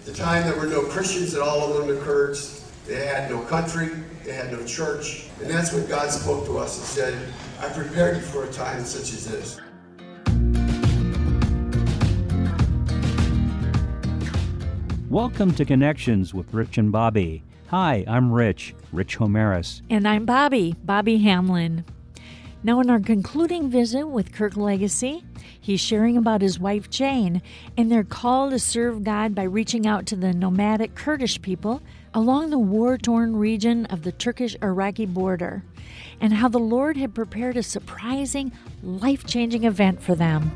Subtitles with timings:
[0.00, 2.64] At the time, there were no Christians at all among the Kurds.
[2.86, 3.90] They had no country,
[4.24, 5.26] they had no church.
[5.42, 8.82] And that's when God spoke to us and said, I prepared you for a time
[8.82, 9.60] such as this.
[15.10, 17.42] Welcome to Connections with Rich and Bobby.
[17.68, 19.82] Hi, I'm Rich, Rich Homeris.
[19.90, 21.84] And I'm Bobby, Bobby Hamlin.
[22.62, 25.24] Now, in our concluding visit with Kirk Legacy,
[25.58, 27.40] he's sharing about his wife Jane
[27.78, 31.80] and their call to serve God by reaching out to the nomadic Kurdish people
[32.12, 35.62] along the war torn region of the Turkish Iraqi border,
[36.20, 40.50] and how the Lord had prepared a surprising, life changing event for them.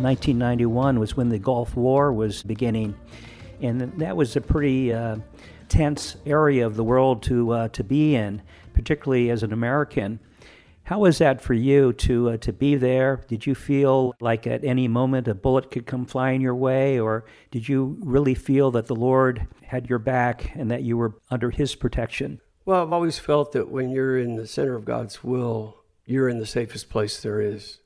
[0.00, 2.94] 1991 was when the Gulf War was beginning,
[3.60, 5.16] and that was a pretty uh,
[5.70, 8.42] tense area of the world to uh, to be in,
[8.74, 10.20] particularly as an American.
[10.82, 13.22] How was that for you to uh, to be there?
[13.28, 17.24] Did you feel like at any moment a bullet could come flying your way, or
[17.50, 21.50] did you really feel that the Lord had your back and that you were under
[21.50, 22.40] His protection?
[22.64, 26.38] Well, I've always felt that when you're in the center of God's will, you're in
[26.38, 27.78] the safest place there is.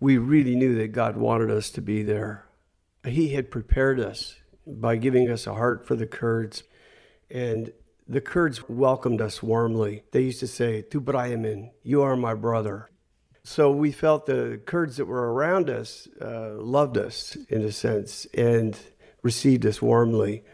[0.00, 2.44] We really knew that God wanted us to be there.
[3.04, 4.36] He had prepared us
[4.66, 6.64] by giving us a heart for the Kurds,
[7.30, 7.72] and
[8.08, 10.02] the Kurds welcomed us warmly.
[10.12, 12.88] They used to say, Tu Brayamin, you are my brother.
[13.44, 18.26] So we felt the Kurds that were around us uh, loved us in a sense
[18.34, 18.78] and
[19.22, 20.44] received us warmly.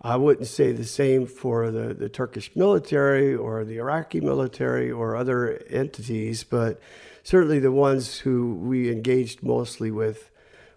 [0.00, 5.16] I wouldn't say the same for the, the Turkish military or the Iraqi military or
[5.16, 6.80] other entities, but
[7.24, 10.30] certainly the ones who we engaged mostly with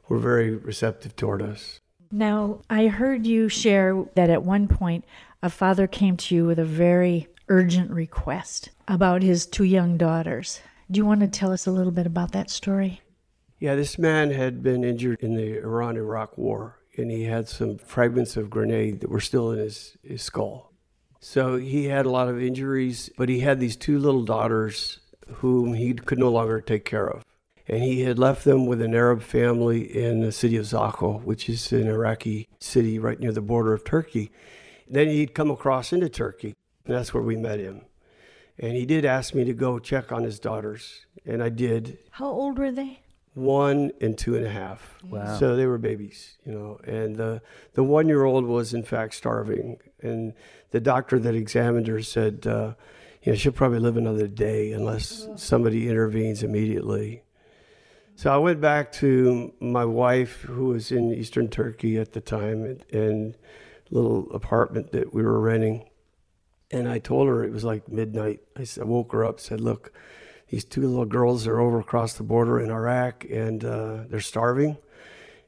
[0.09, 1.79] were very receptive toward us.
[2.11, 5.05] Now, I heard you share that at one point
[5.43, 10.61] a father came to you with a very urgent request about his two young daughters.
[10.89, 13.01] Do you want to tell us a little bit about that story?
[13.59, 17.77] Yeah, this man had been injured in the Iran Iraq war, and he had some
[17.77, 20.73] fragments of grenade that were still in his, his skull.
[21.19, 24.99] So he had a lot of injuries, but he had these two little daughters
[25.35, 27.23] whom he could no longer take care of.
[27.67, 31.47] And he had left them with an Arab family in the city of Zakho, which
[31.47, 34.31] is an Iraqi city right near the border of Turkey.
[34.91, 36.53] Then he'd come across into Turkey,
[36.85, 37.85] and that's where we met him.
[38.59, 41.97] And he did ask me to go check on his daughters, and I did.
[42.11, 42.99] How old were they?
[43.33, 44.97] One and two and a half.
[45.09, 45.37] Wow.
[45.37, 46.79] So they were babies, you know.
[46.85, 47.41] And the
[47.73, 50.33] the one year old was in fact starving, and
[50.71, 52.73] the doctor that examined her said, uh,
[53.23, 57.23] you know, she'll probably live another day unless somebody intervenes immediately.
[58.15, 62.79] So I went back to my wife, who was in eastern Turkey at the time,
[62.91, 63.35] and
[63.91, 65.87] little apartment that we were renting.
[66.71, 68.39] And I told her it was like midnight.
[68.57, 69.91] I, woke her up, said, "Look,
[70.47, 74.77] these two little girls are over across the border in Iraq, and uh, they're starving.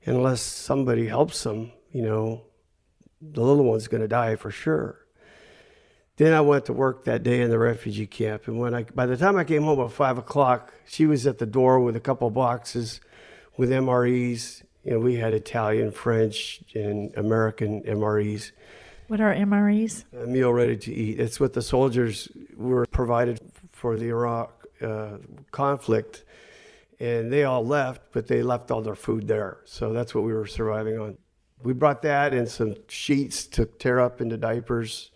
[0.06, 2.44] Unless somebody helps them, you know,
[3.22, 5.00] the little one's going to die for sure."
[6.18, 9.08] Then I went to work that day in the refugee camp, and when I, by
[9.08, 12.02] the time I came home at five o'clock, she was at the door with a
[12.02, 13.02] couple boxes
[13.58, 18.52] with MREs you know, we had Italian, French, and American MREs.
[19.08, 20.06] What are MREs?
[20.14, 21.20] A meal ready to eat.
[21.20, 23.40] It's what the soldiers were provided
[23.72, 25.18] for the Iraq uh,
[25.52, 26.24] conflict.
[27.00, 29.58] And they all left, but they left all their food there.
[29.66, 31.18] So that's what we were surviving on.
[31.62, 35.12] We brought that and some sheets to tear up into diapers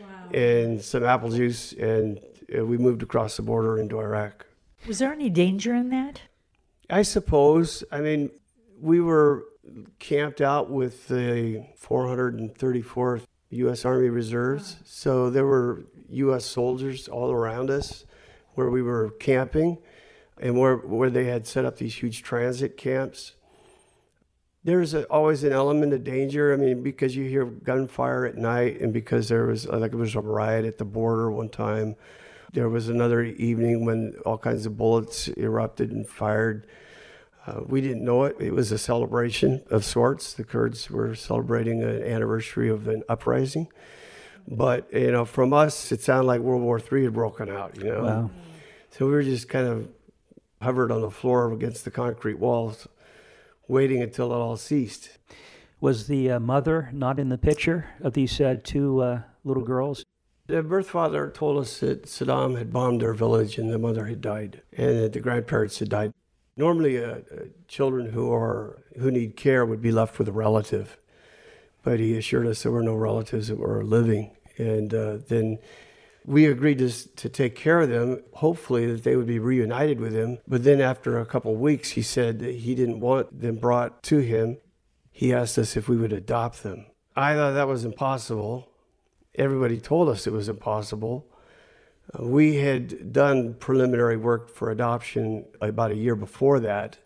[0.00, 0.06] wow.
[0.32, 1.72] and some apple juice.
[1.72, 2.20] And
[2.56, 4.46] uh, we moved across the border into Iraq.
[4.86, 6.22] Was there any danger in that?
[6.88, 7.84] I suppose.
[7.92, 8.30] I mean,
[8.80, 9.44] we were
[9.98, 13.84] camped out with the 434th U.S.
[13.84, 14.76] Army Reserves.
[14.84, 16.44] So there were U.S.
[16.44, 18.04] soldiers all around us
[18.54, 19.78] where we were camping
[20.40, 23.32] and where, where they had set up these huge transit camps.
[24.62, 26.52] There's a, always an element of danger.
[26.52, 30.14] I mean, because you hear gunfire at night, and because there was like it was
[30.14, 31.96] a riot at the border one time.
[32.52, 36.66] There was another evening when all kinds of bullets erupted and fired.
[37.46, 38.36] Uh, we didn't know it.
[38.38, 40.34] It was a celebration of sorts.
[40.34, 43.68] The Kurds were celebrating an anniversary of an uprising.
[44.46, 47.84] But, you know, from us, it sounded like World War III had broken out, you
[47.84, 48.02] know.
[48.02, 48.30] Wow.
[48.90, 49.88] So we were just kind of
[50.60, 52.86] hovered on the floor against the concrete walls,
[53.68, 55.18] waiting until it all ceased.
[55.80, 60.04] Was the uh, mother not in the picture of these uh, two uh, little girls?
[60.46, 64.20] The birth father told us that Saddam had bombed their village and the mother had
[64.20, 66.12] died, and that the grandparents had died.
[66.60, 67.20] Normally, uh, uh,
[67.76, 70.98] children who are who need care would be left with a relative,
[71.82, 74.24] but he assured us there were no relatives that were living.
[74.58, 75.58] And uh, then
[76.26, 80.12] We agreed to, to take care of them, hopefully that they would be reunited with
[80.12, 80.38] him.
[80.46, 84.02] But then after a couple of weeks, he said that he didn't want them brought
[84.04, 84.58] to him.
[85.10, 86.86] He asked us if we would adopt them.
[87.16, 88.68] I thought that was impossible.
[89.34, 91.26] Everybody told us it was impossible.
[92.18, 96.98] We had done preliminary work for adoption about a year before that,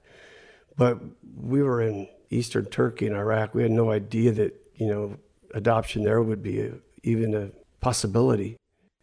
[0.77, 0.99] but
[1.37, 3.55] we were in eastern Turkey and Iraq.
[3.55, 5.17] We had no idea that, you know,
[5.53, 6.73] adoption there would be a,
[7.03, 8.57] even a possibility.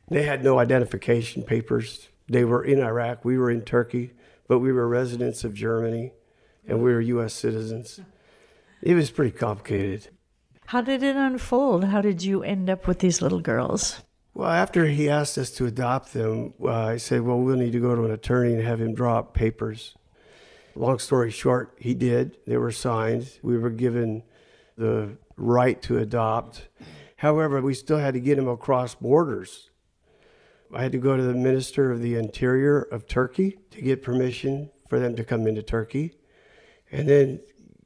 [0.10, 2.10] They had no identification papers.
[2.28, 4.12] They were in Iraq, we were in Turkey,
[4.48, 6.12] but we were residents of Germany
[6.68, 8.00] and we were US citizens.
[8.82, 10.10] It was pretty complicated.
[10.68, 11.86] How did it unfold?
[11.86, 14.02] How did you end up with these little girls?
[14.34, 17.82] Well, after he asked us to adopt them, uh, I said, well, we'll need to
[17.82, 19.96] go to an attorney and have him draw up papers.
[20.74, 22.38] Long story short, he did.
[22.48, 23.30] They were signed.
[23.44, 24.24] We were given
[24.78, 26.70] the right to adopt.
[27.18, 29.70] However, we still had to get him across borders.
[30.74, 34.70] I had to go to the Minister of the Interior of Turkey to get permission
[34.88, 36.14] for them to come into Turkey,
[36.90, 37.42] and then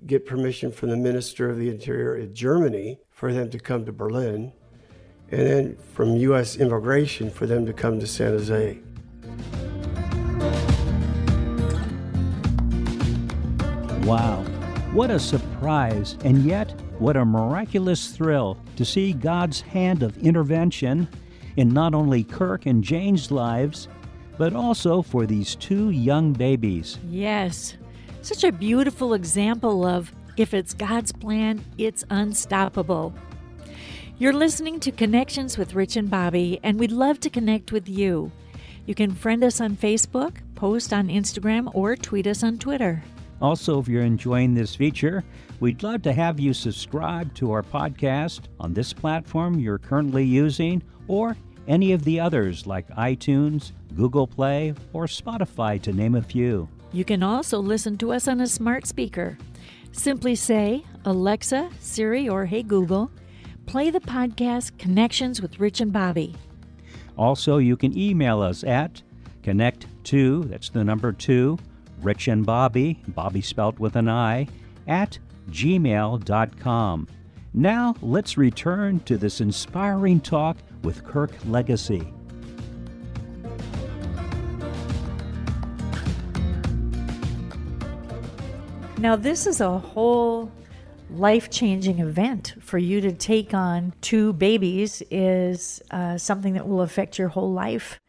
[0.05, 3.91] get permission from the Minister of the Interior of Germany for them to come to
[3.91, 4.53] Berlin,
[5.31, 6.57] and then from U.S.
[6.57, 8.79] Immigration for them to come to San Jose.
[14.05, 14.43] Wow.
[14.93, 21.07] What a surprise, and yet what a miraculous thrill to see God's hand of intervention
[21.57, 23.87] in not only Kirk and Jane's lives,
[24.37, 26.99] but also for these two young babies.
[27.09, 27.77] Yes.
[28.21, 33.13] Such a beautiful example of if it's God's plan, it's unstoppable.
[34.17, 38.31] You're listening to Connections with Rich and Bobby, and we'd love to connect with you.
[38.85, 43.03] You can friend us on Facebook, post on Instagram, or tweet us on Twitter.
[43.41, 45.21] Also, if you're enjoying this feature,
[45.59, 50.81] we'd love to have you subscribe to our podcast on this platform you're currently using
[51.09, 51.35] or
[51.67, 56.69] any of the others like iTunes, Google Play, or Spotify, to name a few.
[56.93, 59.37] You can also listen to us on a smart speaker.
[59.91, 63.11] Simply say, Alexa, Siri, or Hey Google,
[63.65, 66.35] play the podcast Connections with Rich and Bobby.
[67.17, 69.01] Also, you can email us at
[69.43, 71.57] connect2, that's the number 2,
[72.01, 74.47] Rich and Bobby, Bobby spelt with an I,
[74.87, 75.17] at
[75.49, 77.07] gmail.com.
[77.53, 82.11] Now, let's return to this inspiring talk with Kirk Legacy.
[88.97, 90.51] Now, this is a whole
[91.09, 96.81] life changing event for you to take on two babies is uh, something that will
[96.81, 97.99] affect your whole life.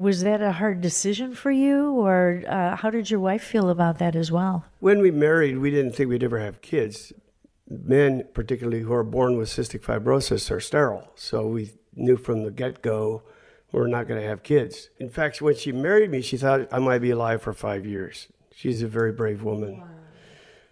[0.00, 3.98] Was that a hard decision for you, or uh, how did your wife feel about
[3.98, 4.64] that as well?
[4.78, 7.12] When we married, we didn't think we'd ever have kids.
[7.68, 11.10] Men, particularly who are born with cystic fibrosis, are sterile.
[11.16, 13.22] So we knew from the get go
[13.72, 14.88] we're not going to have kids.
[14.98, 18.28] In fact, when she married me, she thought I might be alive for five years.
[18.54, 19.80] She's a very brave woman.
[19.80, 19.88] Wow.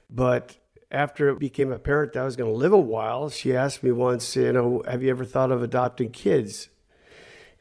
[0.09, 0.57] But
[0.91, 3.93] after it became apparent that I was going to live a while, she asked me
[3.93, 6.69] once, you know, have you ever thought of adopting kids?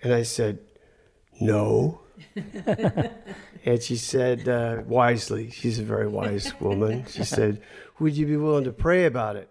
[0.02, 0.60] And I said,
[1.40, 2.02] no.
[3.66, 7.06] and she said, uh, wisely, she's a very wise woman.
[7.10, 7.62] She said,
[8.00, 9.50] Would you be willing to pray about it?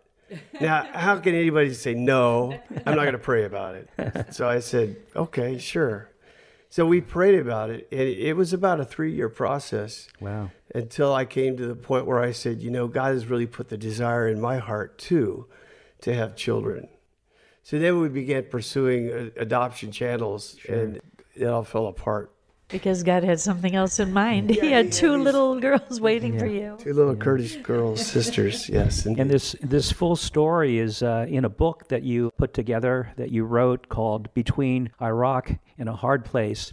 [0.61, 4.35] Now, how can anybody say, No, I'm not going to pray about it?
[4.35, 6.11] So I said, Okay, sure.
[6.75, 10.09] So we prayed about it, and it was about a three year process.
[10.19, 10.51] Wow.
[10.75, 13.69] Until I came to the point where I said, You know, God has really put
[13.69, 15.47] the desire in my heart, too,
[16.01, 16.89] to have children.
[17.63, 20.75] So then we began pursuing uh, adoption channels, sure.
[20.75, 21.01] and
[21.37, 22.34] it all fell apart.
[22.75, 24.51] Because God had something else in mind.
[24.51, 26.41] Yeah, he had two little girls waiting yeah.
[26.41, 26.77] for you.
[26.81, 29.07] Two little Kurdish girls, sisters, yes.
[29.07, 29.21] Indeed.
[29.21, 33.31] And this this full story is uh, in a book that you put together that
[33.31, 36.73] you wrote called Between Iraq and a Hard Place.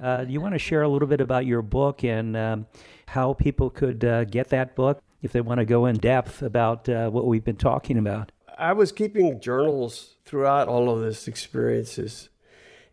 [0.00, 2.66] Uh, do you want to share a little bit about your book and um,
[3.08, 6.88] how people could uh, get that book if they want to go in depth about
[6.88, 8.30] uh, what we've been talking about?
[8.56, 12.28] I was keeping journals throughout all of this experiences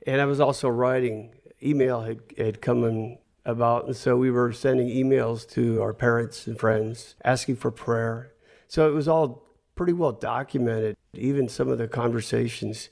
[0.07, 1.31] and I was also writing.
[1.61, 6.47] Email had, had come in about, and so we were sending emails to our parents
[6.47, 8.33] and friends asking for prayer.
[8.67, 12.89] So it was all pretty well documented, even some of the conversations.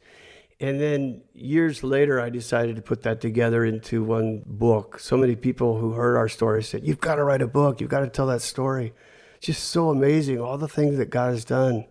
[0.60, 5.00] And then years later, I decided to put that together into one book.
[5.00, 7.90] So many people who heard our story said, You've got to write a book, you've
[7.90, 8.94] got to tell that story.
[9.36, 11.86] It's Just so amazing, all the things that God has done.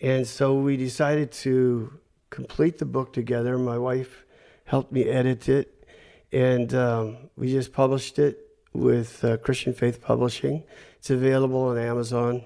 [0.00, 3.56] And so we decided to complete the book together.
[3.56, 4.24] My wife
[4.64, 5.73] helped me edit it,
[6.34, 10.64] and um, we just published it with uh, Christian Faith Publishing.
[10.98, 12.42] It's available on Amazon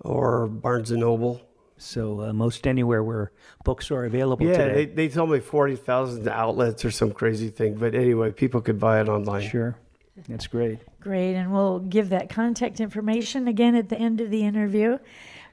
[0.00, 1.40] or Barnes and Noble.
[1.78, 3.32] So uh, most anywhere where
[3.64, 4.86] books are available Yeah, today.
[4.86, 7.74] they, they told me 40,000 outlets or some crazy thing.
[7.74, 9.48] But anyway, people could buy it online.
[9.48, 9.76] Sure.
[10.28, 10.80] That's great.
[11.00, 14.98] Great, and we'll give that contact information again at the end of the interview.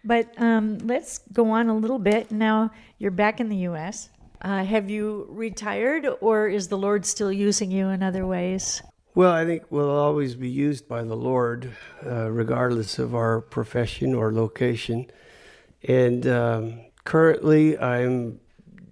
[0.03, 2.31] But um, let's go on a little bit.
[2.31, 4.09] Now you're back in the U.S.
[4.41, 8.81] Uh, have you retired, or is the Lord still using you in other ways?
[9.13, 11.72] Well, I think we'll always be used by the Lord,
[12.05, 15.08] uh, regardless of our profession or location.
[15.84, 18.39] And um, currently, I'm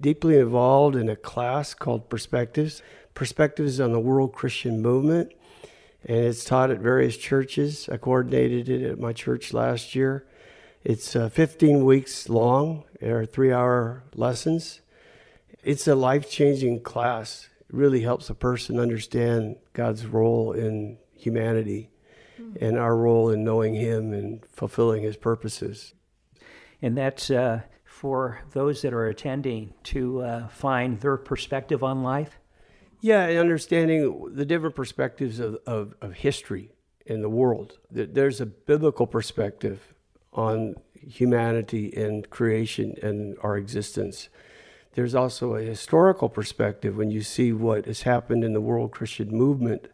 [0.01, 2.82] deeply involved in a class called Perspectives.
[3.13, 5.32] Perspectives on the World Christian Movement.
[6.04, 7.88] And it's taught at various churches.
[7.89, 10.25] I coordinated it at my church last year.
[10.84, 14.82] It's uh, 15 weeks long, are three hour lessons.
[15.67, 17.50] It's a life changing class.
[17.69, 21.89] It really helps a person understand God's role in humanity
[22.62, 25.93] and our role in knowing Him and fulfilling His purposes.
[26.81, 32.39] And that's uh, for those that are attending to uh, find their perspective on life.
[33.01, 36.71] Yeah, and understanding the different perspectives of, of, of history
[37.05, 37.77] in the world.
[37.91, 39.93] There- There's a biblical perspective
[40.31, 44.29] on humanity and creation and our existence.
[44.98, 49.30] There's also a historical perspective when you see what has happened in the world Christian
[49.30, 49.89] movement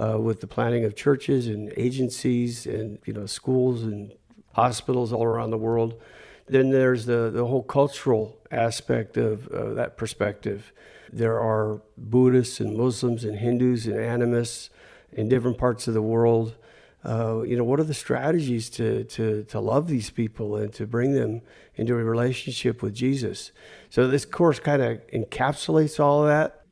[0.00, 4.12] uh, with the planning of churches and agencies and you know schools and
[4.52, 6.00] hospitals all around the world.
[6.46, 10.72] Then there's the, the whole cultural aspect of uh, that perspective.
[11.12, 14.70] There are Buddhists and Muslims and Hindus and animists
[15.10, 16.54] in different parts of the world.
[17.08, 20.86] Uh, you know, what are the strategies to, to, to love these people and to
[20.86, 21.40] bring them
[21.76, 23.50] into a relationship with Jesus?
[23.88, 26.66] So this course kind of encapsulates all of that.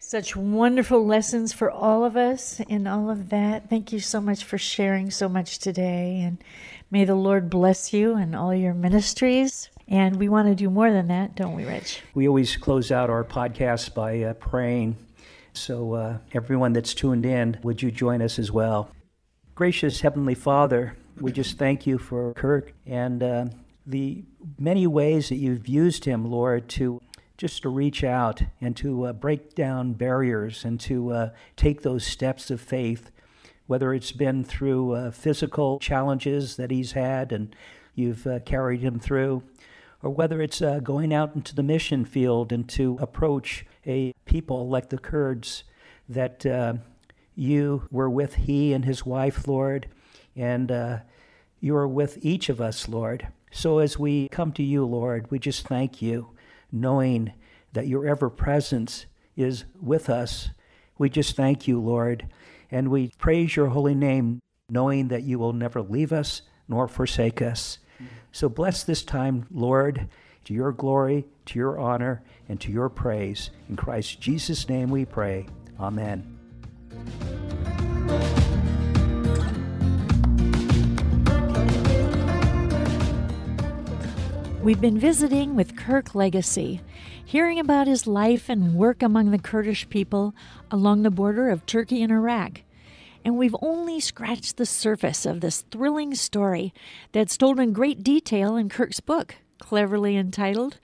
[0.00, 3.68] Such wonderful lessons for all of us in all of that.
[3.68, 6.22] Thank you so much for sharing so much today.
[6.24, 6.38] And
[6.90, 9.68] may the Lord bless you and all your ministries.
[9.86, 12.00] And we want to do more than that, don't we, Rich?
[12.14, 14.96] We always close out our podcast by uh, praying.
[15.52, 18.90] So, uh, everyone that's tuned in, would you join us as well?
[19.54, 23.44] Gracious Heavenly Father, we just thank you for Kirk and uh,
[23.86, 24.24] the
[24.58, 27.00] many ways that you've used him, Lord, to
[27.38, 32.04] just to reach out and to uh, break down barriers and to uh, take those
[32.04, 33.12] steps of faith,
[33.68, 37.54] whether it's been through uh, physical challenges that he's had and
[37.94, 39.44] you've uh, carried him through,
[40.02, 44.68] or whether it's uh, going out into the mission field and to approach a people
[44.68, 45.62] like the Kurds
[46.08, 46.44] that
[47.34, 49.88] you were with he and his wife, Lord,
[50.36, 50.98] and uh,
[51.60, 53.28] you are with each of us, Lord.
[53.50, 56.30] So as we come to you, Lord, we just thank you,
[56.72, 57.32] knowing
[57.72, 60.50] that your ever presence is with us.
[60.98, 62.28] We just thank you, Lord,
[62.70, 67.42] and we praise your holy name, knowing that you will never leave us nor forsake
[67.42, 67.78] us.
[68.32, 70.08] So bless this time, Lord,
[70.44, 73.50] to your glory, to your honor, and to your praise.
[73.68, 75.46] In Christ Jesus' name we pray.
[75.78, 76.38] Amen.
[84.64, 86.80] We've been visiting with Kirk Legacy,
[87.22, 90.34] hearing about his life and work among the Kurdish people
[90.70, 92.62] along the border of Turkey and Iraq.
[93.26, 96.72] And we've only scratched the surface of this thrilling story
[97.12, 100.78] that's told in great detail in Kirk's book, cleverly entitled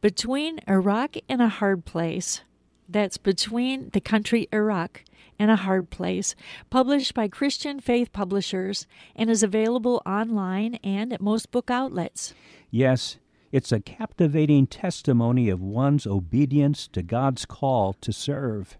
[0.00, 2.42] Between Iraq and a Hard Place.
[2.88, 5.02] That's Between the Country Iraq
[5.40, 6.36] and a Hard Place,
[6.70, 8.86] published by Christian Faith Publishers
[9.16, 12.32] and is available online and at most book outlets.
[12.70, 13.16] Yes,
[13.54, 18.76] it's a captivating testimony of one's obedience to God's call to serve.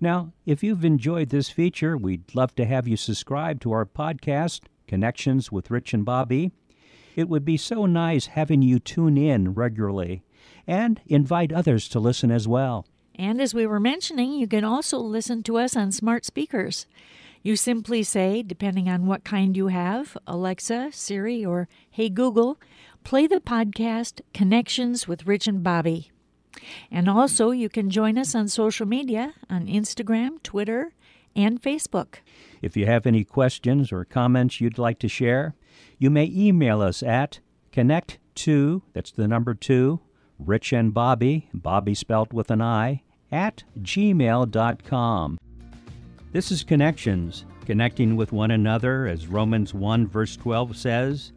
[0.00, 4.62] Now, if you've enjoyed this feature, we'd love to have you subscribe to our podcast,
[4.88, 6.50] Connections with Rich and Bobby.
[7.14, 10.24] It would be so nice having you tune in regularly
[10.66, 12.86] and invite others to listen as well.
[13.14, 16.86] And as we were mentioning, you can also listen to us on smart speakers.
[17.42, 22.60] You simply say, depending on what kind you have, Alexa, Siri, or Hey Google,
[23.04, 26.10] play the podcast Connections with Rich and Bobby.
[26.90, 30.92] And also, you can join us on social media on Instagram, Twitter,
[31.36, 32.16] and Facebook.
[32.60, 35.54] If you have any questions or comments you'd like to share,
[35.98, 37.38] you may email us at
[37.72, 40.00] connect2, that's the number 2,
[40.40, 45.38] Rich and Bobby, Bobby spelt with an I, at gmail.com.
[46.30, 51.32] This is Connections, connecting with one another, as Romans 1 verse 12 says,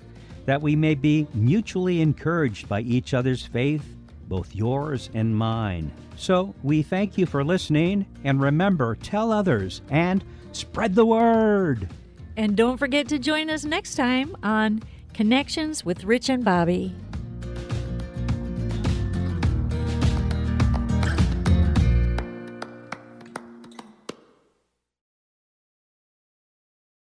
[0.45, 3.95] that we may be mutually encouraged by each other's faith,
[4.27, 5.93] both yours and mine.
[6.17, 11.87] So we thank you for listening, and remember, tell others and spread the word.
[12.35, 14.83] And don't forget to join us next time on
[15.13, 16.93] Connections with Rich and Bobby.